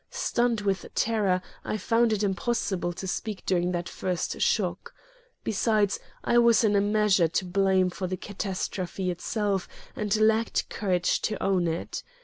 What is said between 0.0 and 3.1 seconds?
Stunned with terror, I found it impossible to